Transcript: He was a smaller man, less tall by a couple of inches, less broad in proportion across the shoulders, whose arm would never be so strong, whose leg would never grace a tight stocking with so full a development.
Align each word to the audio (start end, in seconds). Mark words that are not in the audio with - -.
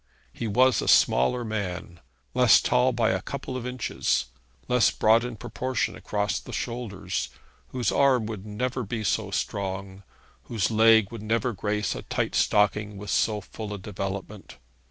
He 0.33 0.47
was 0.47 0.81
a 0.81 0.87
smaller 0.87 1.45
man, 1.45 1.99
less 2.33 2.59
tall 2.59 2.91
by 2.91 3.11
a 3.11 3.21
couple 3.21 3.55
of 3.55 3.67
inches, 3.67 4.25
less 4.67 4.89
broad 4.89 5.23
in 5.23 5.35
proportion 5.35 5.95
across 5.95 6.39
the 6.39 6.51
shoulders, 6.51 7.29
whose 7.67 7.91
arm 7.91 8.25
would 8.25 8.43
never 8.43 8.81
be 8.81 9.03
so 9.03 9.29
strong, 9.29 10.01
whose 10.45 10.71
leg 10.71 11.11
would 11.11 11.21
never 11.21 11.53
grace 11.53 11.93
a 11.93 12.01
tight 12.01 12.33
stocking 12.33 12.97
with 12.97 13.11
so 13.11 13.41
full 13.41 13.75
a 13.75 13.77
development. 13.77 14.57